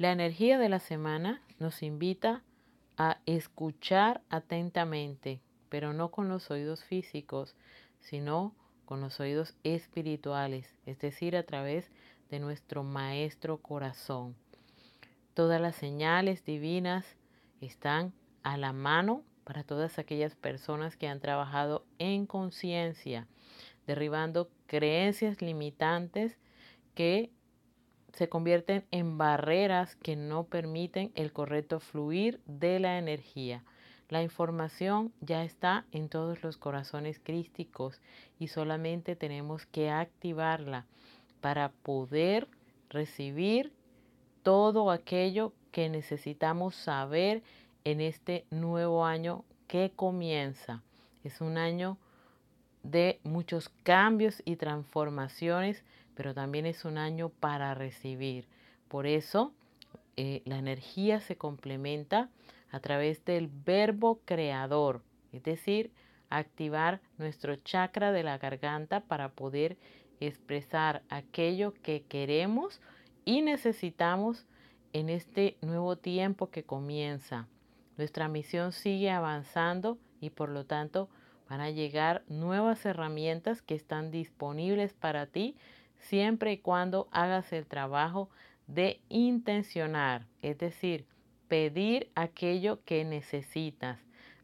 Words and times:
La 0.00 0.12
energía 0.12 0.58
de 0.58 0.70
la 0.70 0.78
semana 0.78 1.42
nos 1.58 1.82
invita 1.82 2.42
a 2.96 3.18
escuchar 3.26 4.22
atentamente, 4.30 5.42
pero 5.68 5.92
no 5.92 6.10
con 6.10 6.30
los 6.30 6.50
oídos 6.50 6.82
físicos, 6.82 7.54
sino 7.98 8.54
con 8.86 9.02
los 9.02 9.20
oídos 9.20 9.54
espirituales, 9.62 10.74
es 10.86 10.98
decir, 11.00 11.36
a 11.36 11.42
través 11.42 11.90
de 12.30 12.40
nuestro 12.40 12.82
maestro 12.82 13.58
corazón. 13.58 14.34
Todas 15.34 15.60
las 15.60 15.76
señales 15.76 16.46
divinas 16.46 17.04
están 17.60 18.14
a 18.42 18.56
la 18.56 18.72
mano 18.72 19.22
para 19.44 19.64
todas 19.64 19.98
aquellas 19.98 20.34
personas 20.34 20.96
que 20.96 21.08
han 21.08 21.20
trabajado 21.20 21.84
en 21.98 22.24
conciencia, 22.24 23.26
derribando 23.86 24.48
creencias 24.66 25.42
limitantes 25.42 26.38
que 26.94 27.30
se 28.12 28.28
convierten 28.28 28.84
en 28.90 29.18
barreras 29.18 29.96
que 29.96 30.16
no 30.16 30.44
permiten 30.44 31.12
el 31.14 31.32
correcto 31.32 31.80
fluir 31.80 32.40
de 32.46 32.80
la 32.80 32.98
energía. 32.98 33.64
La 34.08 34.22
información 34.22 35.12
ya 35.20 35.44
está 35.44 35.84
en 35.92 36.08
todos 36.08 36.42
los 36.42 36.56
corazones 36.56 37.20
crísticos 37.20 38.00
y 38.38 38.48
solamente 38.48 39.14
tenemos 39.14 39.66
que 39.66 39.90
activarla 39.90 40.86
para 41.40 41.68
poder 41.68 42.48
recibir 42.88 43.72
todo 44.42 44.90
aquello 44.90 45.52
que 45.70 45.88
necesitamos 45.88 46.74
saber 46.74 47.42
en 47.84 48.00
este 48.00 48.44
nuevo 48.50 49.04
año 49.04 49.44
que 49.68 49.92
comienza. 49.94 50.82
Es 51.22 51.40
un 51.40 51.56
año 51.56 51.96
de 52.82 53.20
muchos 53.24 53.68
cambios 53.82 54.42
y 54.44 54.56
transformaciones, 54.56 55.84
pero 56.14 56.34
también 56.34 56.66
es 56.66 56.84
un 56.84 56.98
año 56.98 57.28
para 57.28 57.74
recibir. 57.74 58.46
Por 58.88 59.06
eso 59.06 59.52
eh, 60.16 60.42
la 60.44 60.58
energía 60.58 61.20
se 61.20 61.36
complementa 61.36 62.28
a 62.70 62.80
través 62.80 63.24
del 63.24 63.48
verbo 63.48 64.20
creador, 64.24 65.02
es 65.32 65.42
decir, 65.42 65.90
activar 66.30 67.00
nuestro 67.18 67.56
chakra 67.56 68.12
de 68.12 68.22
la 68.22 68.38
garganta 68.38 69.00
para 69.00 69.30
poder 69.30 69.76
expresar 70.20 71.02
aquello 71.08 71.74
que 71.82 72.02
queremos 72.02 72.80
y 73.24 73.42
necesitamos 73.42 74.46
en 74.92 75.08
este 75.08 75.56
nuevo 75.62 75.96
tiempo 75.96 76.50
que 76.50 76.64
comienza. 76.64 77.48
Nuestra 77.96 78.28
misión 78.28 78.72
sigue 78.72 79.10
avanzando 79.10 79.98
y 80.20 80.30
por 80.30 80.48
lo 80.48 80.64
tanto 80.64 81.08
van 81.50 81.60
a 81.60 81.70
llegar 81.70 82.22
nuevas 82.28 82.86
herramientas 82.86 83.60
que 83.60 83.74
están 83.74 84.12
disponibles 84.12 84.94
para 84.94 85.26
ti 85.26 85.56
siempre 85.98 86.52
y 86.52 86.58
cuando 86.58 87.08
hagas 87.10 87.52
el 87.52 87.66
trabajo 87.66 88.30
de 88.68 89.00
intencionar, 89.08 90.26
es 90.42 90.58
decir, 90.58 91.06
pedir 91.48 92.08
aquello 92.14 92.78
que 92.84 93.04
necesitas. 93.04 93.98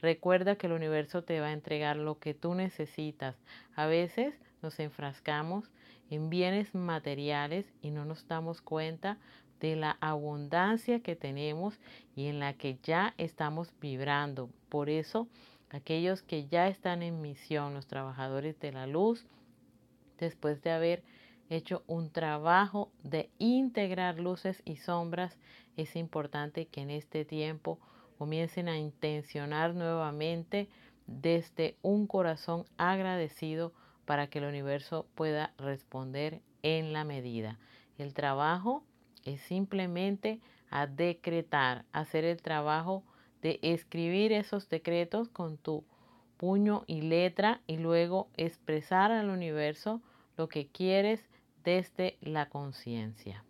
Recuerda 0.00 0.54
que 0.54 0.68
el 0.68 0.74
universo 0.74 1.24
te 1.24 1.40
va 1.40 1.48
a 1.48 1.52
entregar 1.52 1.96
lo 1.96 2.20
que 2.20 2.34
tú 2.34 2.54
necesitas. 2.54 3.36
A 3.74 3.86
veces 3.86 4.34
nos 4.62 4.78
enfrascamos 4.78 5.72
en 6.08 6.30
bienes 6.30 6.72
materiales 6.72 7.66
y 7.82 7.90
no 7.90 8.04
nos 8.04 8.28
damos 8.28 8.62
cuenta 8.62 9.18
de 9.58 9.74
la 9.74 9.96
abundancia 10.00 11.00
que 11.00 11.16
tenemos 11.16 11.80
y 12.14 12.26
en 12.26 12.38
la 12.38 12.54
que 12.54 12.78
ya 12.82 13.14
estamos 13.18 13.72
vibrando. 13.80 14.50
Por 14.68 14.88
eso, 14.88 15.28
aquellos 15.72 16.22
que 16.22 16.46
ya 16.46 16.68
están 16.68 17.02
en 17.02 17.20
misión, 17.20 17.74
los 17.74 17.86
trabajadores 17.86 18.60
de 18.60 18.72
la 18.72 18.86
luz, 18.86 19.26
después 20.18 20.62
de 20.62 20.70
haber 20.70 21.02
hecho 21.48 21.82
un 21.86 22.10
trabajo 22.10 22.90
de 23.02 23.30
integrar 23.38 24.18
luces 24.18 24.62
y 24.64 24.76
sombras, 24.76 25.38
es 25.76 25.96
importante 25.96 26.66
que 26.66 26.82
en 26.82 26.90
este 26.90 27.24
tiempo 27.24 27.78
comiencen 28.18 28.68
a 28.68 28.78
intencionar 28.78 29.74
nuevamente 29.74 30.68
desde 31.06 31.76
un 31.82 32.06
corazón 32.06 32.64
agradecido 32.76 33.72
para 34.04 34.28
que 34.28 34.38
el 34.38 34.44
universo 34.44 35.06
pueda 35.14 35.52
responder 35.58 36.40
en 36.62 36.92
la 36.92 37.04
medida. 37.04 37.58
El 37.98 38.14
trabajo 38.14 38.84
es 39.24 39.40
simplemente 39.40 40.40
a 40.70 40.86
decretar, 40.86 41.84
hacer 41.92 42.24
el 42.24 42.40
trabajo 42.40 43.04
de 43.42 43.58
escribir 43.62 44.32
esos 44.32 44.68
decretos 44.68 45.28
con 45.28 45.58
tu 45.58 45.84
puño 46.36 46.84
y 46.86 47.02
letra 47.02 47.60
y 47.66 47.76
luego 47.76 48.28
expresar 48.36 49.12
al 49.12 49.28
universo 49.28 50.00
lo 50.36 50.48
que 50.48 50.66
quieres 50.66 51.28
desde 51.64 52.16
la 52.20 52.48
conciencia. 52.48 53.44